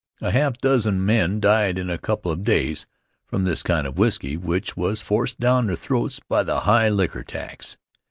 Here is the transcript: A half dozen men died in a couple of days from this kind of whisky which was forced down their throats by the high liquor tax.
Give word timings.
A 0.19 0.31
half 0.31 0.53
dozen 0.57 1.05
men 1.05 1.39
died 1.39 1.77
in 1.77 1.91
a 1.91 1.99
couple 1.99 2.31
of 2.31 2.43
days 2.43 2.87
from 3.27 3.43
this 3.43 3.61
kind 3.61 3.85
of 3.85 3.99
whisky 3.99 4.35
which 4.35 4.75
was 4.75 4.99
forced 4.99 5.39
down 5.39 5.67
their 5.67 5.75
throats 5.75 6.19
by 6.27 6.41
the 6.41 6.61
high 6.61 6.89
liquor 6.89 7.21
tax. 7.21 7.77